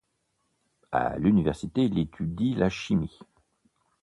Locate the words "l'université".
1.19-1.83